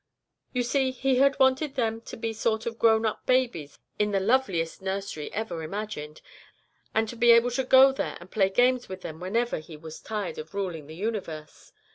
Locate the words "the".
4.09-4.19, 10.87-10.95